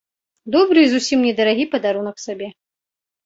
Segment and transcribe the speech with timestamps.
[0.55, 2.47] Добры і зусім не дарагі падарунак сабе.